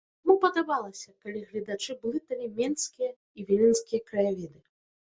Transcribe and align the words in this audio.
Яму 0.27 0.35
падабалася, 0.45 1.13
калі 1.27 1.43
гледачы 1.51 1.99
блыталі 2.07 2.51
менскія 2.57 3.09
і 3.15 3.51
віленскія 3.53 4.07
краявіды. 4.11 4.57